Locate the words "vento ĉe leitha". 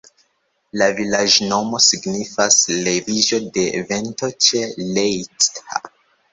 3.95-5.83